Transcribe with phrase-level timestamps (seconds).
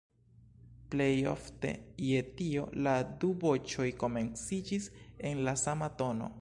[0.93, 1.73] Plejofte
[2.07, 4.93] je tio la du voĉoj komenciĝis
[5.33, 6.29] en la sama tono.